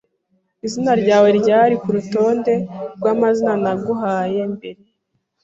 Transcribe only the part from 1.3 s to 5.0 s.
ryari kurutonde rwamazina naguhaye mbere?